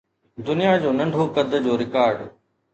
[0.47, 2.17] دنيا جو ننڍو قد جو رڪارڊ